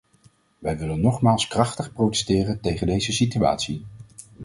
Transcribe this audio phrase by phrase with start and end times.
[0.59, 3.85] Wij willen nogmaals krachtig protesteren tegen deze situatie.